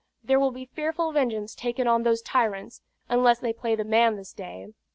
[0.23, 4.33] There will be fearful vengeance taken on those tyrants, unless they play the man this
[4.33, 4.69] day.